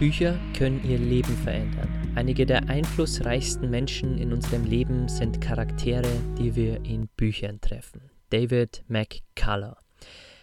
[0.00, 2.14] Bücher können ihr Leben verändern.
[2.14, 8.10] Einige der einflussreichsten Menschen in unserem Leben sind Charaktere, die wir in Büchern treffen.
[8.30, 9.76] David McCullough.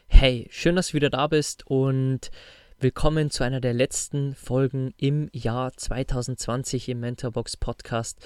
[0.06, 2.30] Hey, schön, dass du wieder da bist und
[2.80, 8.24] willkommen zu einer der letzten Folgen im Jahr 2020 im Mentorbox Podcast.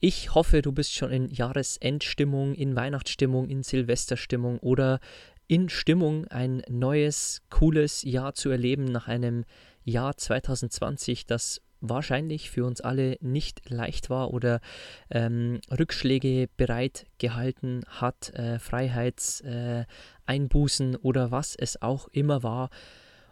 [0.00, 4.98] Ich hoffe, du bist schon in Jahresendstimmung, in Weihnachtsstimmung, in Silvesterstimmung oder
[5.46, 9.44] in Stimmung, ein neues, cooles Jahr zu erleben nach einem
[9.84, 14.62] Jahr 2020, das wahrscheinlich für uns alle nicht leicht war oder
[15.10, 22.70] ähm, Rückschläge bereit gehalten hat, äh, Freiheitseinbußen äh, oder was es auch immer war.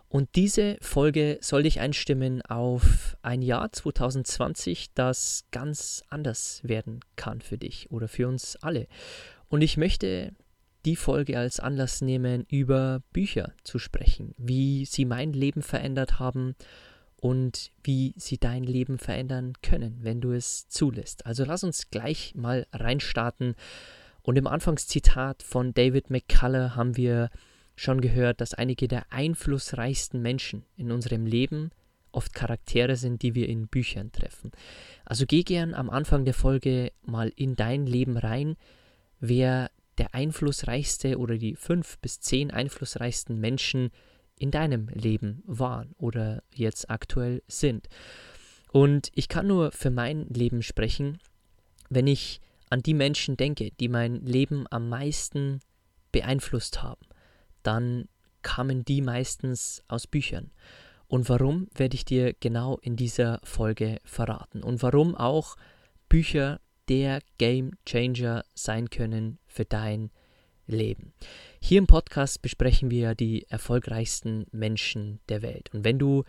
[0.08, 7.40] Und diese Folge soll dich einstimmen auf ein Jahr 2020, das ganz anders werden kann
[7.40, 8.88] für dich oder für uns alle.
[9.48, 10.32] Und ich möchte
[10.84, 16.54] die Folge als Anlass nehmen, über Bücher zu sprechen, wie sie mein Leben verändert haben
[17.16, 21.26] und wie sie dein Leben verändern können, wenn du es zulässt.
[21.26, 23.54] Also lass uns gleich mal reinstarten.
[24.22, 27.30] Und im Anfangszitat von David McCullough haben wir
[27.76, 31.70] schon gehört, dass einige der einflussreichsten Menschen in unserem Leben
[32.12, 34.50] oft Charaktere sind, die wir in Büchern treffen.
[35.04, 38.56] Also geh gern am Anfang der Folge mal in dein Leben rein,
[39.20, 39.70] wer
[40.00, 43.90] der einflussreichste oder die fünf bis zehn einflussreichsten Menschen
[44.38, 47.86] in deinem Leben waren oder jetzt aktuell sind.
[48.72, 51.18] Und ich kann nur für mein Leben sprechen,
[51.90, 52.40] wenn ich
[52.70, 55.60] an die Menschen denke, die mein Leben am meisten
[56.12, 57.04] beeinflusst haben,
[57.62, 58.08] dann
[58.40, 60.50] kamen die meistens aus Büchern.
[61.08, 64.62] Und warum werde ich dir genau in dieser Folge verraten.
[64.62, 65.56] Und warum auch
[66.08, 70.10] Bücher der Game Changer sein können für dein
[70.66, 71.12] Leben.
[71.60, 75.70] Hier im Podcast besprechen wir die erfolgreichsten Menschen der Welt.
[75.74, 76.24] Und wenn du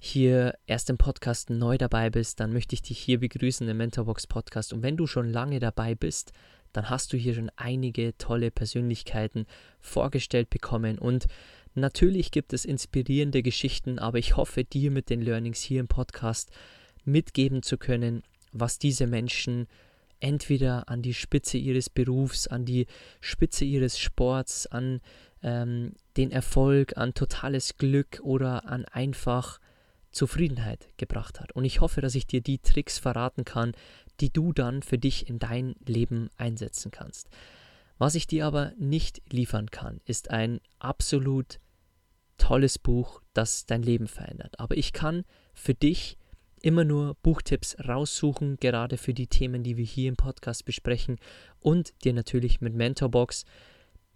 [0.00, 4.26] hier erst im Podcast neu dabei bist, dann möchte ich dich hier begrüßen im Mentorbox
[4.26, 4.72] Podcast.
[4.72, 6.32] Und wenn du schon lange dabei bist,
[6.72, 9.46] dann hast du hier schon einige tolle Persönlichkeiten
[9.80, 10.98] vorgestellt bekommen.
[10.98, 11.26] Und
[11.74, 16.50] natürlich gibt es inspirierende Geschichten, aber ich hoffe, dir mit den Learnings hier im Podcast
[17.04, 19.66] mitgeben zu können, was diese Menschen
[20.20, 22.86] entweder an die Spitze ihres Berufs, an die
[23.20, 25.00] Spitze ihres Sports, an
[25.42, 29.60] ähm, den Erfolg, an totales Glück oder an einfach
[30.10, 31.52] Zufriedenheit gebracht hat.
[31.52, 33.72] Und ich hoffe, dass ich dir die Tricks verraten kann,
[34.20, 37.28] die du dann für dich in dein Leben einsetzen kannst.
[37.98, 41.60] Was ich dir aber nicht liefern kann, ist ein absolut
[42.38, 44.58] tolles Buch, das dein Leben verändert.
[44.58, 46.16] Aber ich kann für dich
[46.62, 51.18] immer nur Buchtipps raussuchen, gerade für die Themen, die wir hier im Podcast besprechen
[51.60, 53.44] und dir natürlich mit Mentorbox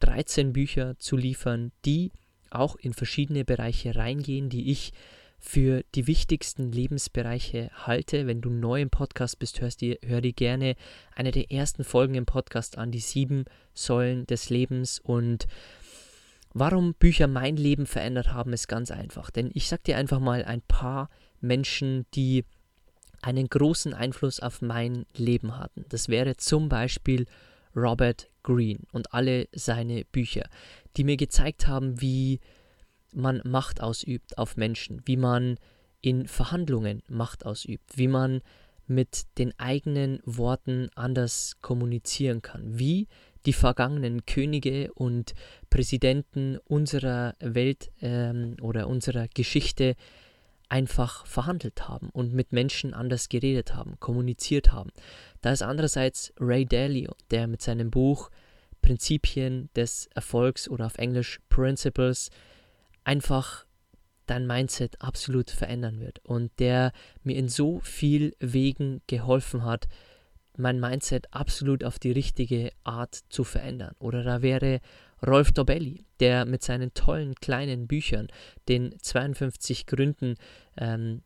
[0.01, 2.13] 13 Bücher zu liefern, die
[2.51, 4.93] auch in verschiedene Bereiche reingehen, die ich
[5.39, 8.27] für die wichtigsten Lebensbereiche halte.
[8.27, 10.77] Wenn du neu im Podcast bist, hörst die, hör dir gerne
[11.17, 15.47] eine der ersten Folgen im Podcast an, die sieben Säulen des Lebens und
[16.55, 19.31] Warum Bücher mein Leben verändert haben, ist ganz einfach.
[19.31, 21.09] Denn ich sage dir einfach mal ein paar
[21.43, 22.45] Menschen, die
[23.21, 25.85] einen großen Einfluss auf mein Leben hatten.
[25.89, 27.27] Das wäre zum Beispiel
[27.77, 30.49] Robert Greene und alle seine Bücher,
[30.97, 32.41] die mir gezeigt haben, wie
[33.15, 35.57] man Macht ausübt auf Menschen, wie man
[36.01, 38.41] in Verhandlungen Macht ausübt, wie man
[38.87, 43.07] mit den eigenen Worten anders kommunizieren kann, wie
[43.47, 45.35] die vergangenen Könige und
[45.71, 49.95] Präsidenten unserer Welt ähm, oder unserer Geschichte
[50.73, 54.91] einfach verhandelt haben und mit Menschen anders geredet haben, kommuniziert haben.
[55.43, 58.31] Da ist andererseits Ray Dalio, der mit seinem Buch
[58.81, 62.31] Prinzipien des Erfolgs oder auf Englisch Principles
[63.05, 63.67] einfach
[64.25, 66.93] dein Mindset absolut verändern wird und der
[67.23, 69.89] mir in so viel Wegen geholfen hat,
[70.57, 73.95] mein Mindset absolut auf die richtige Art zu verändern.
[73.99, 74.81] Oder da wäre
[75.27, 78.29] Rolf Dobelli, der mit seinen tollen kleinen Büchern,
[78.69, 80.35] den 52 Gründen,
[80.77, 81.23] ähm,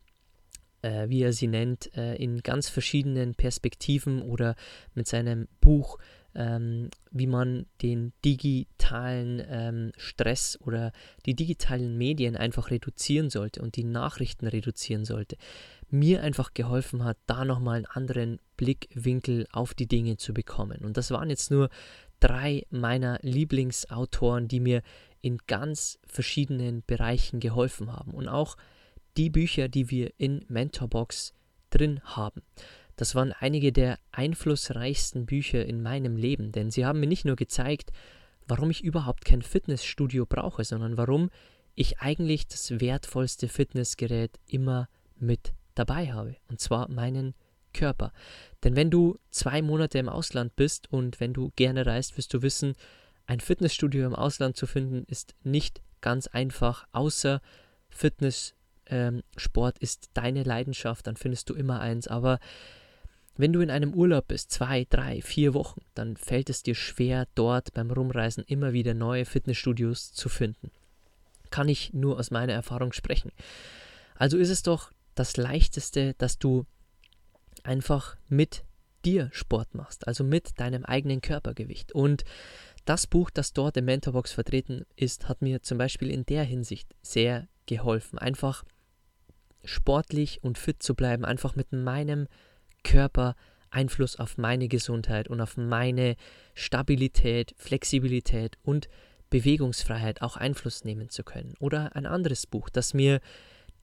[0.83, 4.55] äh, wie er sie nennt, äh, in ganz verschiedenen Perspektiven oder
[4.95, 5.99] mit seinem Buch,
[6.35, 10.93] ähm, wie man den digitalen ähm, Stress oder
[11.25, 15.37] die digitalen Medien einfach reduzieren sollte und die Nachrichten reduzieren sollte,
[15.89, 20.85] mir einfach geholfen hat, da nochmal einen anderen Blickwinkel auf die Dinge zu bekommen.
[20.85, 21.71] Und das waren jetzt nur
[22.21, 24.83] drei meiner Lieblingsautoren, die mir
[25.21, 28.13] in ganz verschiedenen Bereichen geholfen haben.
[28.13, 28.57] Und auch
[29.17, 31.35] die Bücher, die wir in Mentorbox
[31.71, 32.43] drin haben.
[32.97, 37.37] Das waren einige der einflussreichsten Bücher in meinem Leben, denn sie haben mir nicht nur
[37.37, 37.93] gezeigt,
[38.47, 41.31] warum ich überhaupt kein Fitnessstudio brauche, sondern warum
[41.75, 47.35] ich eigentlich das wertvollste Fitnessgerät immer mit dabei habe, und zwar meinen
[47.77, 48.13] Körper.
[48.65, 52.43] Denn wenn du zwei Monate im Ausland bist und wenn du gerne reist, wirst du
[52.43, 52.75] wissen,
[53.27, 57.41] ein Fitnessstudio im Ausland zu finden ist nicht ganz einfach, außer
[57.91, 58.55] Fitnesssport
[58.91, 62.07] ähm, ist deine Leidenschaft, dann findest du immer eins.
[62.09, 62.39] Aber
[63.37, 67.27] wenn du in einem Urlaub bist, zwei, drei, vier Wochen, dann fällt es dir schwer,
[67.35, 70.71] dort beim Rumreisen immer wieder neue Fitnessstudios zu finden.
[71.51, 73.33] Kann ich nur aus meiner Erfahrung sprechen.
[74.15, 76.65] Also ist es doch das Leichteste, dass du
[77.67, 78.65] einfach mit
[79.05, 81.93] dir Sport machst, also mit deinem eigenen Körpergewicht.
[81.93, 82.25] Und
[82.85, 86.95] das Buch, das dort im Mentorbox vertreten ist, hat mir zum Beispiel in der Hinsicht
[87.03, 88.19] sehr geholfen.
[88.19, 88.65] Einfach
[89.65, 92.29] sportlich und fit zu bleiben, einfach mit meinem
[92.85, 93.35] Körper
[93.71, 96.17] Einfluss auf meine Gesundheit und auf meine
[96.55, 98.89] Stabilität, Flexibilität und
[99.29, 101.55] Bewegungsfreiheit auch Einfluss nehmen zu können.
[101.59, 103.21] Oder ein anderes Buch, das mir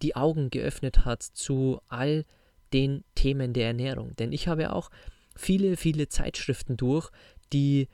[0.01, 2.25] die Augen geöffnet hat zu all
[2.73, 4.15] den Themen der Ernährung.
[4.17, 4.89] Denn ich habe auch
[5.35, 7.09] viele, viele Zeitschriften durch,
[7.51, 7.87] die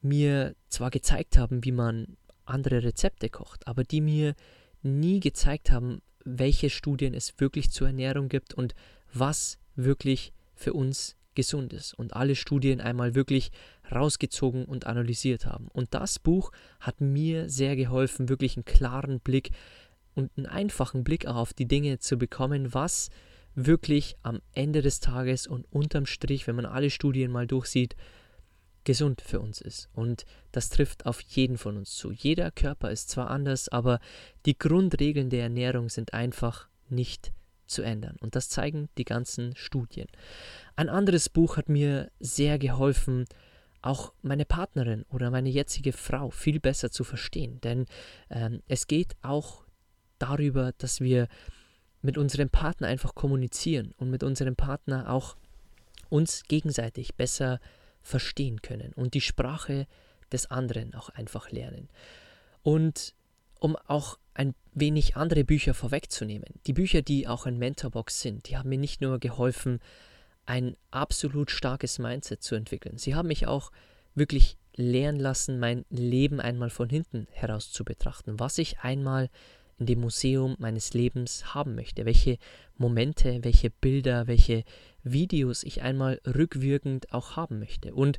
[0.00, 4.34] mir zwar gezeigt haben, wie man andere Rezepte kocht, aber die mir
[4.82, 8.74] nie gezeigt haben, welche Studien es wirklich zur Ernährung gibt und
[9.12, 13.52] was wirklich für uns gesund ist und alle Studien einmal wirklich
[13.92, 15.68] rausgezogen und analysiert haben.
[15.68, 19.50] Und das Buch hat mir sehr geholfen, wirklich einen klaren Blick
[20.14, 23.08] und einen einfachen Blick auf die Dinge zu bekommen, was
[23.66, 27.96] wirklich am Ende des Tages und unterm Strich, wenn man alle Studien mal durchsieht,
[28.84, 29.88] gesund für uns ist.
[29.92, 32.12] Und das trifft auf jeden von uns zu.
[32.12, 34.00] Jeder Körper ist zwar anders, aber
[34.46, 37.32] die Grundregeln der Ernährung sind einfach nicht
[37.66, 38.16] zu ändern.
[38.20, 40.06] Und das zeigen die ganzen Studien.
[40.76, 43.26] Ein anderes Buch hat mir sehr geholfen,
[43.82, 47.60] auch meine Partnerin oder meine jetzige Frau viel besser zu verstehen.
[47.60, 47.86] Denn
[48.30, 49.64] ähm, es geht auch
[50.18, 51.28] darüber, dass wir
[52.02, 55.36] mit unserem Partner einfach kommunizieren und mit unserem Partner auch
[56.08, 57.60] uns gegenseitig besser
[58.02, 59.86] verstehen können und die Sprache
[60.32, 61.88] des anderen auch einfach lernen.
[62.62, 63.14] Und
[63.58, 66.54] um auch ein wenig andere Bücher vorwegzunehmen.
[66.66, 69.80] Die Bücher, die auch in Mentorbox sind, die haben mir nicht nur geholfen,
[70.46, 72.96] ein absolut starkes Mindset zu entwickeln.
[72.96, 73.72] Sie haben mich auch
[74.14, 79.28] wirklich lernen lassen, mein Leben einmal von hinten heraus zu betrachten, was ich einmal
[79.78, 82.38] in dem Museum meines Lebens haben möchte, welche
[82.76, 84.64] Momente, welche Bilder, welche
[85.02, 87.94] Videos ich einmal rückwirkend auch haben möchte.
[87.94, 88.18] Und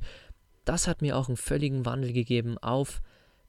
[0.65, 3.01] das hat mir auch einen völligen Wandel gegeben auf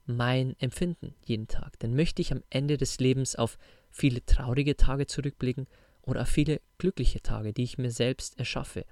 [0.05, 1.79] mein Empfinden jeden Tag.
[1.79, 3.57] Denn möchte ich am Ende des Lebens auf
[3.89, 5.67] viele traurige Tage zurückblicken
[6.01, 8.85] oder auf viele glückliche Tage, die ich mir selbst erschaffe.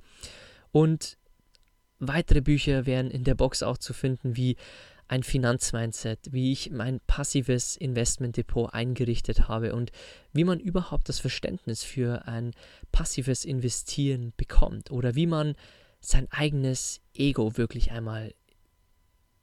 [0.71, 1.18] Und
[1.99, 4.56] weitere Bücher wären in der Box auch zu finden, wie
[5.09, 9.92] ein Finanzmindset, wie ich mein passives Investmentdepot eingerichtet habe und
[10.31, 12.54] wie man überhaupt das Verständnis für ein
[12.92, 15.56] passives Investieren bekommt oder wie man
[15.99, 18.33] sein eigenes Ego wirklich einmal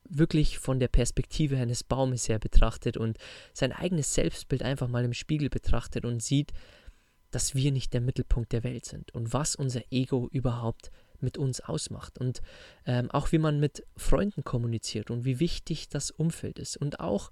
[0.08, 3.18] wirklich von der Perspektive eines Baumes her betrachtet und
[3.52, 6.52] sein eigenes Selbstbild einfach mal im Spiegel betrachtet und sieht,
[7.32, 10.92] dass wir nicht der Mittelpunkt der Welt sind und was unser Ego überhaupt
[11.22, 12.42] mit uns ausmacht und
[12.86, 17.30] ähm, auch wie man mit Freunden kommuniziert und wie wichtig das Umfeld ist und auch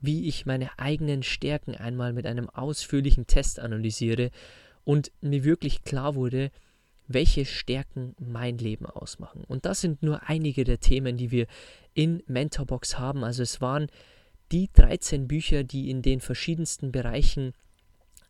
[0.00, 4.30] wie ich meine eigenen Stärken einmal mit einem ausführlichen Test analysiere
[4.84, 6.50] und mir wirklich klar wurde,
[7.06, 9.44] welche Stärken mein Leben ausmachen.
[9.46, 11.46] Und das sind nur einige der Themen, die wir
[11.92, 13.24] in Mentorbox haben.
[13.24, 13.88] Also es waren
[14.52, 17.52] die 13 Bücher, die in den verschiedensten Bereichen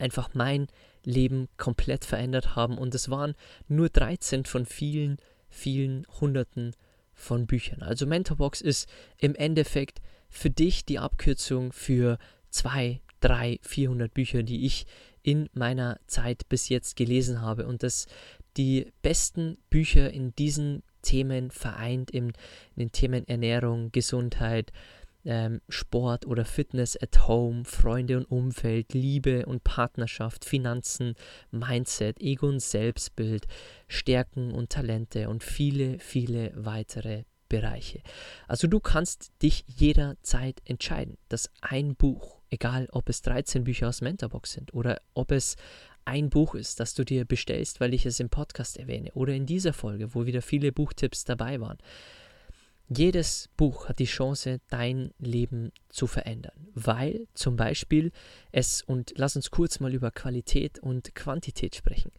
[0.00, 0.68] einfach mein
[1.04, 2.78] Leben komplett verändert haben.
[2.78, 3.34] Und es waren
[3.68, 6.74] nur 13 von vielen, vielen Hunderten
[7.14, 7.82] von Büchern.
[7.82, 8.88] Also Mentorbox ist
[9.18, 12.18] im Endeffekt für dich die Abkürzung für
[12.50, 14.86] zwei, drei, 400 Bücher, die ich
[15.22, 17.66] in meiner Zeit bis jetzt gelesen habe.
[17.66, 18.06] Und das
[18.56, 22.34] die besten Bücher in diesen Themen vereint, in, in
[22.76, 24.72] den Themen Ernährung, Gesundheit,
[25.24, 31.14] ähm, Sport oder Fitness at Home, Freunde und Umfeld, Liebe und Partnerschaft, Finanzen,
[31.50, 33.46] Mindset, Ego und Selbstbild,
[33.88, 38.00] Stärken und Talente und viele, viele weitere Bereiche.
[38.48, 44.00] Also du kannst dich jederzeit entscheiden, dass ein Buch, egal ob es 13 Bücher aus
[44.00, 45.56] Mentorbox sind oder ob es
[46.04, 49.46] ein Buch ist, das du dir bestellst, weil ich es im Podcast erwähne oder in
[49.46, 51.78] dieser Folge, wo wieder viele Buchtipps dabei waren.
[52.92, 58.10] Jedes Buch hat die Chance, dein Leben zu verändern, weil zum Beispiel
[58.50, 62.10] es, und lass uns kurz mal über Qualität und Quantität sprechen.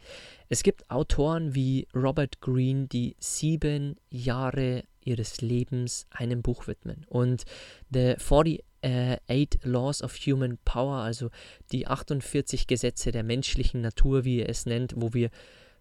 [0.47, 7.05] Es gibt Autoren wie Robert Greene, die sieben Jahre ihres Lebens einem Buch widmen.
[7.09, 7.43] Und
[7.89, 11.31] The 48 Laws of Human Power, also
[11.73, 15.31] die 48 Gesetze der menschlichen Natur, wie er es nennt, wo wir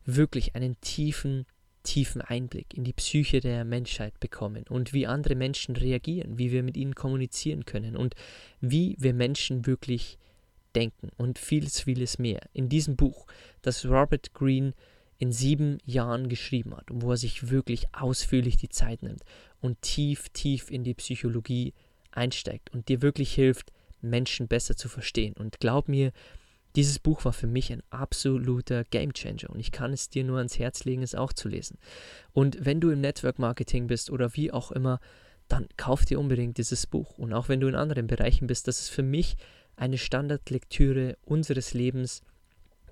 [0.04, 1.47] wirklich einen tiefen
[1.82, 6.62] tiefen Einblick in die Psyche der Menschheit bekommen und wie andere Menschen reagieren, wie wir
[6.62, 8.14] mit ihnen kommunizieren können und
[8.60, 10.18] wie wir Menschen wirklich
[10.75, 12.40] denken und vieles, vieles mehr.
[12.52, 13.26] In diesem Buch,
[13.62, 14.75] das Robert Greene
[15.18, 19.22] in sieben Jahren geschrieben hat und wo er sich wirklich ausführlich die Zeit nimmt
[19.60, 21.75] und tief, tief in die Psychologie
[22.10, 25.34] einsteigt und dir wirklich hilft, Menschen besser zu verstehen.
[25.34, 26.12] Und glaub mir,
[26.77, 30.59] dieses Buch war für mich ein absoluter Gamechanger und ich kann es dir nur ans
[30.59, 31.79] Herz legen, es auch zu lesen.
[32.33, 35.00] Und wenn du im Network Marketing bist oder wie auch immer,
[35.49, 37.19] dann kauf dir unbedingt dieses Buch.
[37.19, 39.37] Und auch wenn du in anderen Bereichen bist, das ist für mich
[39.77, 42.23] eine Standardlektüre unseres Lebens,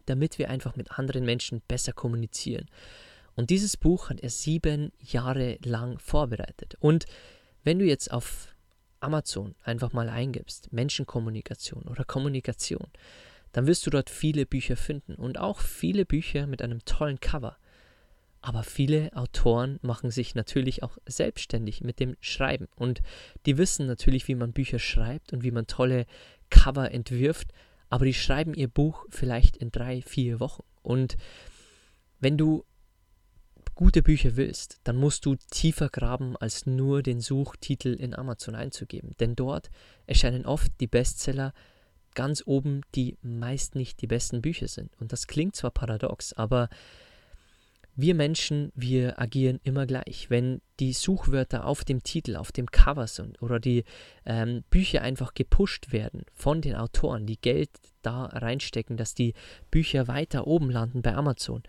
[0.06, 2.66] damit wir einfach mit anderen Menschen besser kommunizieren.
[3.36, 6.76] Und dieses Buch hat er sieben Jahre lang vorbereitet.
[6.80, 7.04] Und
[7.62, 8.48] wenn du jetzt auf
[9.00, 12.88] Amazon einfach mal eingibst, Menschenkommunikation oder Kommunikation,
[13.52, 17.56] dann wirst du dort viele Bücher finden und auch viele Bücher mit einem tollen Cover.
[18.40, 23.00] Aber viele Autoren machen sich natürlich auch selbstständig mit dem Schreiben und
[23.46, 26.06] die wissen natürlich, wie man Bücher schreibt und wie man tolle
[26.50, 27.52] Cover entwirft,
[27.90, 30.62] aber die schreiben ihr Buch vielleicht in drei, vier Wochen.
[30.82, 31.16] Und
[32.20, 32.64] wenn du
[33.74, 39.12] gute Bücher willst, dann musst du tiefer graben, als nur den Suchtitel in Amazon einzugeben.
[39.20, 39.70] Denn dort
[40.06, 41.54] erscheinen oft die Bestseller
[42.18, 44.90] ganz oben, die meist nicht die besten Bücher sind.
[44.98, 46.68] Und das klingt zwar paradox, aber
[47.94, 50.28] wir Menschen, wir agieren immer gleich.
[50.28, 53.84] Wenn die Suchwörter auf dem Titel, auf dem Cover sind oder die
[54.26, 57.70] ähm, Bücher einfach gepusht werden von den Autoren, die Geld
[58.02, 59.34] da reinstecken, dass die
[59.70, 61.62] Bücher weiter oben landen bei Amazon,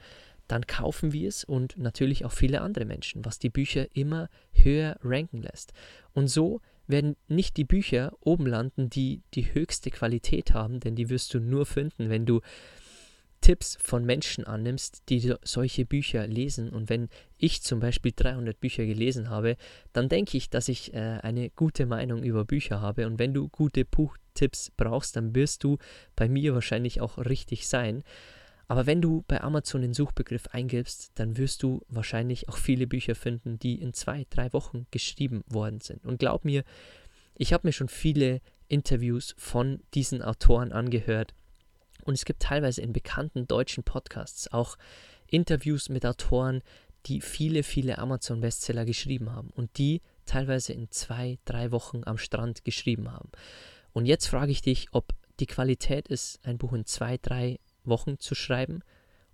[0.48, 4.98] dann kaufen wir es und natürlich auch viele andere Menschen, was die Bücher immer höher
[5.04, 5.74] ranken lässt.
[6.14, 11.10] Und so werden nicht die Bücher oben landen, die die höchste Qualität haben, denn die
[11.10, 12.42] wirst du nur finden, wenn du
[13.42, 16.70] Tipps von Menschen annimmst, die solche Bücher lesen.
[16.70, 19.56] Und wenn ich zum Beispiel 300 Bücher gelesen habe,
[19.94, 23.08] dann denke ich, dass ich äh, eine gute Meinung über Bücher habe.
[23.08, 25.78] Und wenn du gute Buchtipps brauchst, dann wirst du
[26.16, 28.04] bei mir wahrscheinlich auch richtig sein.
[28.70, 33.16] Aber wenn du bei Amazon den Suchbegriff eingibst, dann wirst du wahrscheinlich auch viele Bücher
[33.16, 36.06] finden, die in zwei, drei Wochen geschrieben worden sind.
[36.06, 36.64] Und glaub mir,
[37.34, 41.34] ich habe mir schon viele Interviews von diesen Autoren angehört.
[42.04, 44.78] Und es gibt teilweise in bekannten deutschen Podcasts auch
[45.26, 46.62] Interviews mit Autoren,
[47.08, 52.64] die viele, viele Amazon-Bestseller geschrieben haben und die teilweise in zwei, drei Wochen am Strand
[52.66, 53.32] geschrieben haben.
[53.94, 58.20] Und jetzt frage ich dich, ob die Qualität ist, ein Buch in zwei, drei Wochen
[58.20, 58.82] zu schreiben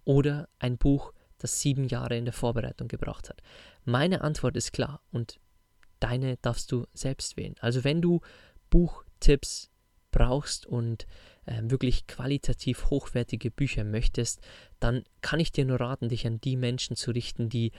[0.03, 3.41] oder ein Buch, das sieben Jahre in der Vorbereitung gebraucht hat?
[3.83, 5.39] Meine Antwort ist klar und
[5.99, 7.55] deine darfst du selbst wählen.
[7.59, 8.21] Also wenn du
[8.69, 9.69] Buchtipps
[10.11, 11.05] brauchst und
[11.45, 14.41] äh, wirklich qualitativ hochwertige Bücher möchtest,
[14.79, 17.71] dann kann ich dir nur raten, dich an die Menschen zu richten, die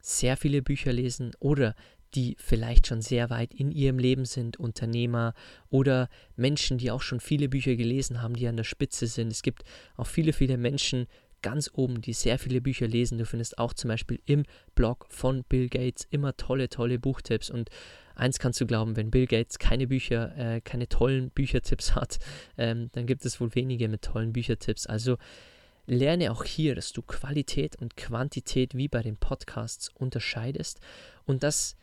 [0.00, 1.74] sehr viele Bücher lesen oder
[2.16, 5.34] die vielleicht schon sehr weit in ihrem Leben sind, Unternehmer
[5.68, 9.30] oder Menschen, die auch schon viele Bücher gelesen haben, die an der Spitze sind.
[9.30, 9.62] Es gibt
[9.96, 11.06] auch viele, viele Menschen
[11.42, 13.18] ganz oben, die sehr viele Bücher lesen.
[13.18, 14.44] Du findest auch zum Beispiel im
[14.74, 17.50] Blog von Bill Gates immer tolle, tolle Buchtipps.
[17.50, 17.68] Und
[18.14, 22.18] eins kannst du glauben, wenn Bill Gates keine Bücher, äh, keine tollen Büchertipps hat,
[22.56, 24.86] ähm, dann gibt es wohl wenige mit tollen Büchertipps.
[24.86, 25.18] Also
[25.86, 30.80] lerne auch hier, dass du Qualität und Quantität wie bei den Podcasts unterscheidest
[31.26, 31.76] und dass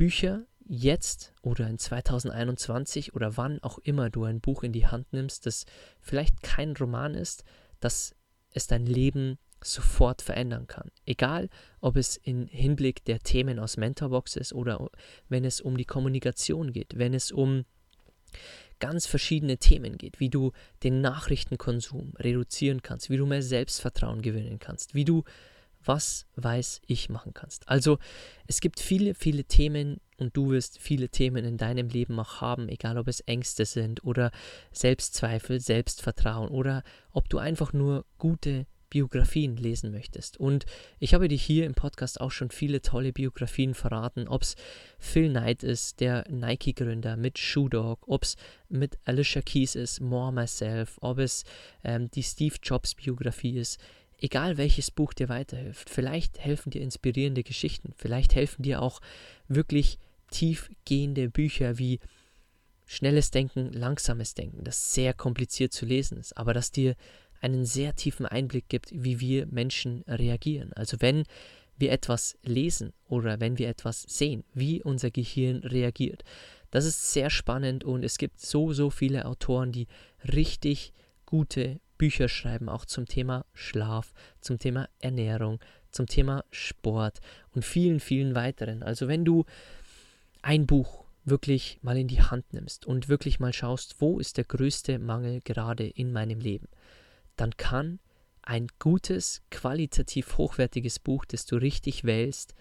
[0.00, 5.12] Bücher jetzt oder in 2021 oder wann auch immer du ein Buch in die Hand
[5.12, 5.66] nimmst, das
[6.00, 7.44] vielleicht kein Roman ist,
[7.80, 8.14] dass
[8.54, 10.90] es dein Leben sofort verändern kann.
[11.04, 11.50] Egal,
[11.82, 14.88] ob es im Hinblick der Themen aus Mentorbox ist oder
[15.28, 17.66] wenn es um die Kommunikation geht, wenn es um
[18.78, 20.52] ganz verschiedene Themen geht, wie du
[20.82, 25.24] den Nachrichtenkonsum reduzieren kannst, wie du mehr Selbstvertrauen gewinnen kannst, wie du
[25.84, 27.68] was weiß ich machen kannst.
[27.68, 27.98] Also
[28.46, 32.68] es gibt viele, viele Themen und du wirst viele Themen in deinem Leben auch haben,
[32.68, 34.30] egal ob es Ängste sind oder
[34.72, 36.82] Selbstzweifel, Selbstvertrauen oder
[37.12, 40.38] ob du einfach nur gute Biografien lesen möchtest.
[40.38, 40.66] Und
[40.98, 44.56] ich habe dir hier im Podcast auch schon viele tolle Biografien verraten, ob es
[44.98, 48.36] Phil Knight ist, der Nike-Gründer mit Shoe Dog, ob es
[48.68, 51.44] mit Alicia Keys ist, More Myself, ob es
[51.84, 53.80] ähm, die Steve Jobs Biografie ist.
[54.20, 59.00] Egal welches Buch dir weiterhilft, vielleicht helfen dir inspirierende Geschichten, vielleicht helfen dir auch
[59.48, 59.98] wirklich
[60.30, 61.98] tiefgehende Bücher wie
[62.86, 66.96] Schnelles Denken, langsames Denken, das sehr kompliziert zu lesen ist, aber das dir
[67.40, 70.72] einen sehr tiefen Einblick gibt, wie wir Menschen reagieren.
[70.72, 71.22] Also wenn
[71.78, 76.24] wir etwas lesen oder wenn wir etwas sehen, wie unser Gehirn reagiert.
[76.70, 79.86] Das ist sehr spannend und es gibt so, so viele Autoren, die
[80.24, 80.92] richtig
[81.26, 87.20] gute Bücher schreiben, auch zum Thema Schlaf, zum Thema Ernährung, zum Thema Sport
[87.54, 88.82] und vielen, vielen weiteren.
[88.82, 89.44] Also wenn du
[90.40, 94.44] ein Buch wirklich mal in die Hand nimmst und wirklich mal schaust, wo ist der
[94.44, 96.68] größte Mangel gerade in meinem Leben,
[97.36, 97.98] dann kann
[98.40, 102.54] ein gutes, qualitativ hochwertiges Buch, das du richtig wählst,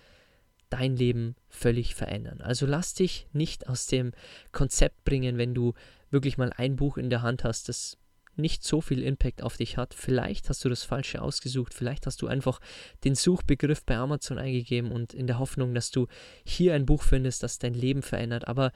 [0.69, 2.41] dein Leben völlig verändern.
[2.41, 4.12] Also lass dich nicht aus dem
[4.51, 5.75] Konzept bringen, wenn du
[6.12, 7.98] wirklich mal ein Buch in der Hand hast, das
[8.39, 9.93] nicht so viel Impact auf dich hat.
[9.93, 12.60] Vielleicht hast du das Falsche ausgesucht, vielleicht hast du einfach
[13.03, 16.08] den Suchbegriff bei Amazon eingegeben und in der Hoffnung, dass du
[16.43, 18.48] hier ein Buch findest, das dein Leben verändert.
[18.48, 18.72] Aber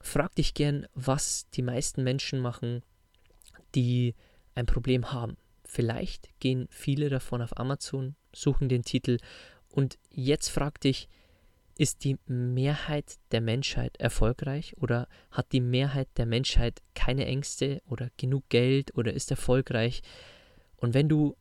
[0.00, 2.82] frag dich gern, was die meisten Menschen machen,
[3.74, 4.14] die
[4.54, 5.36] ein Problem haben.
[5.64, 9.18] Vielleicht gehen viele davon auf Amazon, suchen den Titel
[9.70, 11.08] und jetzt frag dich,
[11.80, 18.10] ist die Mehrheit der Menschheit erfolgreich oder hat die Mehrheit der Menschheit keine Ängste oder
[18.18, 20.02] genug Geld oder ist erfolgreich?
[20.76, 21.38] Und wenn du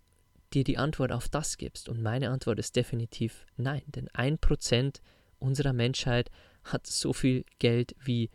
[0.53, 5.01] dir die Antwort auf das gibst, und meine Antwort ist definitiv nein, denn ein Prozent
[5.39, 6.31] unserer Menschheit
[6.63, 8.29] hat so viel Geld wie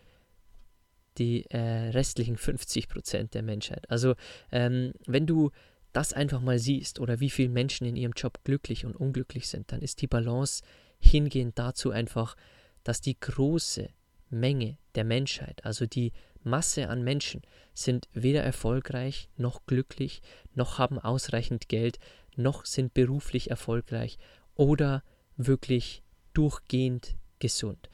[1.16, 3.88] die äh, restlichen 50 Prozent der Menschheit.
[3.90, 4.14] Also
[4.52, 5.52] ähm, wenn du
[5.94, 9.73] das einfach mal siehst oder wie viele Menschen in ihrem Job glücklich und unglücklich sind,
[9.73, 10.62] dann ist die Balance
[11.04, 12.37] hingehend dazu einfach,
[12.83, 13.88] dass die große
[14.31, 20.22] Menge der Menschheit, also die Masse an Menschen, sind weder erfolgreich noch glücklich,
[20.55, 21.98] noch haben ausreichend Geld,
[22.37, 24.18] noch sind beruflich erfolgreich
[24.55, 25.02] oder
[25.37, 26.02] wirklich
[26.33, 27.88] durchgehend gesund.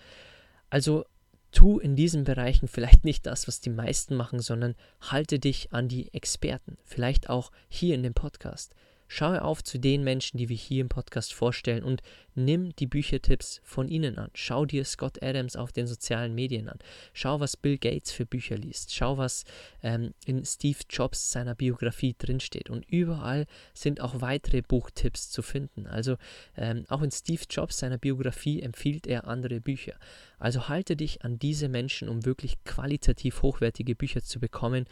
[0.69, 1.05] Also
[1.53, 5.89] tu in diesen Bereichen vielleicht nicht das, was die meisten machen, sondern halte dich an
[5.89, 8.75] die Experten, vielleicht auch hier in dem Podcast.
[9.13, 12.01] Schaue auf zu den Menschen, die wir hier im Podcast vorstellen und
[12.37, 14.31] nimm die Büchertipps von ihnen an.
[14.35, 16.79] Schau dir Scott Adams auf den sozialen Medien an.
[17.13, 18.95] Schau, was Bill Gates für Bücher liest.
[18.95, 19.43] Schau, was
[19.83, 22.71] ähm, in Steve Jobs seiner Biografie drinsteht.
[22.71, 25.89] Und überall sind auch weitere Buchtipps zu finden.
[25.89, 26.17] Also
[26.57, 29.95] ähm, auch in Steve Jobs seiner Biografie empfiehlt er andere Bücher.
[30.39, 34.87] Also halte dich an diese Menschen, um wirklich qualitativ hochwertige Bücher zu bekommen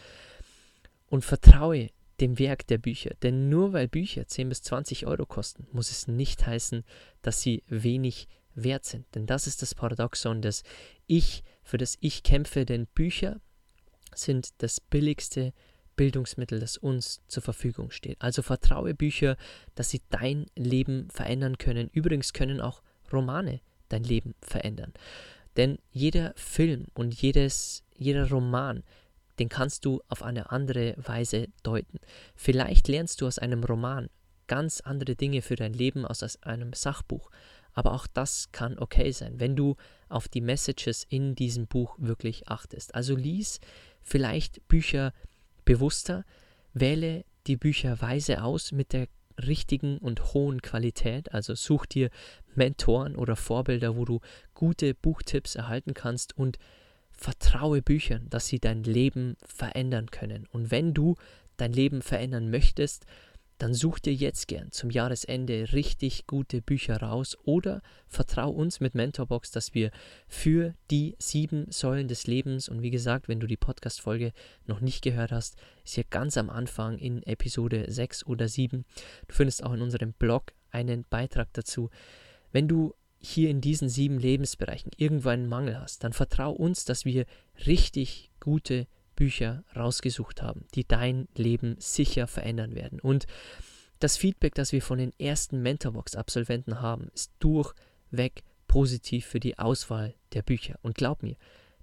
[1.09, 3.11] und vertraue dem Werk der Bücher.
[3.23, 6.85] Denn nur weil Bücher 10 bis 20 Euro kosten, muss es nicht heißen,
[7.23, 9.07] dass sie wenig wert sind.
[9.15, 10.63] Denn das ist das Paradoxon, dass
[11.07, 13.41] ich, für das ich kämpfe, denn Bücher
[14.15, 15.53] sind das billigste
[15.97, 18.21] Bildungsmittel, das uns zur Verfügung steht.
[18.21, 19.37] Also vertraue Bücher,
[19.75, 21.89] dass sie dein Leben verändern können.
[21.93, 24.93] Übrigens können auch Romane dein Leben verändern.
[25.57, 28.85] Denn jeder Film und jedes, jeder Roman
[29.38, 31.98] den kannst du auf eine andere Weise deuten.
[32.35, 34.09] Vielleicht lernst du aus einem Roman
[34.46, 37.31] ganz andere Dinge für dein Leben als aus einem Sachbuch.
[37.72, 39.77] Aber auch das kann okay sein, wenn du
[40.09, 42.94] auf die Messages in diesem Buch wirklich achtest.
[42.94, 43.61] Also lies
[44.03, 45.12] vielleicht Bücher
[45.64, 46.24] bewusster,
[46.72, 49.07] wähle die Bücher weise aus mit der
[49.46, 51.33] richtigen und hohen Qualität.
[51.33, 52.11] Also such dir
[52.55, 54.20] Mentoren oder Vorbilder, wo du
[54.55, 56.59] gute Buchtipps erhalten kannst und
[57.19, 60.47] Vertraue Büchern, dass sie dein Leben verändern können.
[60.53, 61.17] Und wenn du
[61.57, 63.05] dein Leben verändern möchtest,
[63.59, 68.95] dann such dir jetzt gern zum Jahresende richtig gute Bücher raus oder vertrau uns mit
[68.95, 69.91] Mentorbox, dass wir
[70.29, 74.33] für die sieben Säulen des Lebens und wie gesagt, wenn du die Podcast-Folge
[74.67, 78.85] noch nicht gehört hast, ist hier ganz am Anfang in Episode 6 oder 7.
[79.27, 81.91] Du findest auch in unserem Blog einen Beitrag dazu.
[82.53, 87.05] Wenn du hier in diesen sieben Lebensbereichen irgendwo einen Mangel hast, dann vertrau uns, dass
[87.05, 87.27] wir
[87.67, 93.01] richtig gute Bücher rausgesucht haben, die dein Leben sicher verändern werden.
[93.01, 93.27] Und
[93.99, 100.15] das Feedback, das wir von den ersten Mentorbox-Absolventen haben, ist durchweg positiv für die Auswahl
[100.35, 100.79] der Bücher.
[100.83, 101.37] Und glaub mir,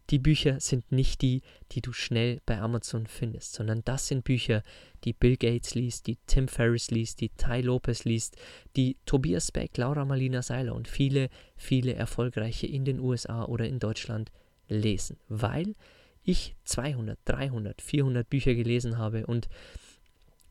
[0.09, 1.41] die Bücher sind nicht die,
[1.71, 4.63] die du schnell bei Amazon findest, sondern das sind Bücher,
[5.03, 8.37] die Bill Gates liest, die Tim Ferriss liest, die Ty Lopez liest,
[8.75, 13.79] die Tobias Beck, Laura Marlina Seiler und viele, viele erfolgreiche in den USA oder in
[13.79, 14.31] Deutschland
[14.67, 15.75] lesen, weil
[16.23, 19.47] ich 200, 300, 400 Bücher gelesen habe und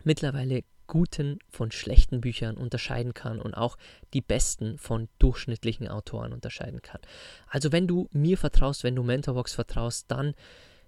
[0.05, 3.77] mittlerweile guten von schlechten Büchern unterscheiden kann und auch
[4.13, 7.01] die besten von durchschnittlichen Autoren unterscheiden kann.
[7.49, 10.35] Also wenn du mir vertraust, wenn du Mentorbox vertraust, dann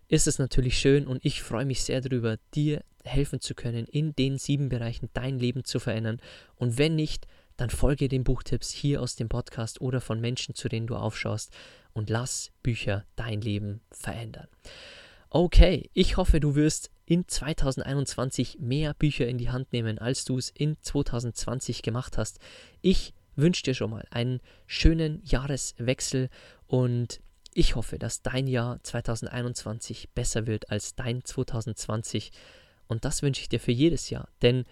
[0.08, 4.14] ist es natürlich schön und ich freue mich sehr darüber, dir helfen zu können, in
[4.14, 6.20] den sieben Bereichen dein Leben zu verändern.
[6.56, 10.68] Und wenn nicht, dann folge den Buchtipps hier aus dem Podcast oder von Menschen, zu
[10.68, 11.52] denen du aufschaust
[11.92, 14.48] und lass Bücher dein Leben verändern.
[15.30, 20.38] Okay, ich hoffe, du wirst in 2021 mehr Bücher in die Hand nehmen, als du
[20.38, 22.40] es in 2020 gemacht hast.
[22.82, 26.28] Ich wünsche dir schon mal einen schönen Jahreswechsel
[26.66, 27.20] und
[27.54, 32.32] ich hoffe, dass dein Jahr 2021 besser wird als dein 2020.
[32.86, 34.28] Und das wünsche ich dir für jedes Jahr.
[34.42, 34.64] Denn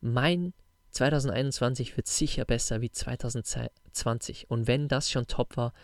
[0.00, 0.54] mein
[0.92, 4.50] 2021 wird sicher besser wie 2020.
[4.50, 5.74] Und wenn das schon top war,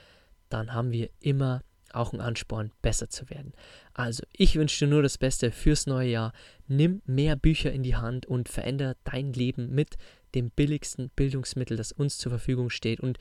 [0.49, 3.53] dann haben wir immer auch einen Ansporn, besser zu werden.
[3.95, 6.33] Also, ich wünsche dir nur das Beste fürs neue Jahr.
[6.67, 9.97] Nimm mehr Bücher in die Hand und verändere dein Leben mit
[10.35, 13.01] dem billigsten Bildungsmittel, das uns zur Verfügung steht.
[13.01, 13.19] Und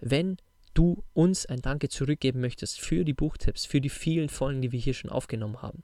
[0.00, 0.36] wenn
[0.74, 4.80] du uns ein Danke zurückgeben möchtest für die Buchtipps, für die vielen Folgen, die wir
[4.80, 5.82] hier schon aufgenommen haben,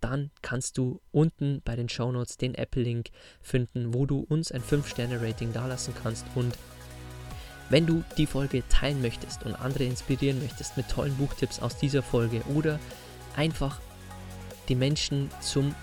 [0.00, 5.52] dann kannst du unten bei den Shownotes den Apple-Link finden, wo du uns ein 5-Sterne-Rating
[5.52, 6.26] dalassen kannst.
[6.34, 6.58] Und
[7.72, 12.02] wenn du die Folge teilen möchtest und andere inspirieren möchtest mit tollen Buchtipps aus dieser
[12.02, 12.78] Folge oder
[13.34, 13.80] einfach
[14.68, 15.74] die Menschen zum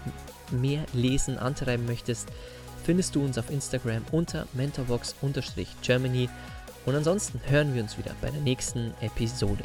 [0.52, 2.30] mehr Lesen antreiben möchtest,
[2.84, 6.30] findest du uns auf Instagram unter mentorbox-germany.
[6.86, 9.64] Und ansonsten hören wir uns wieder bei der nächsten Episode.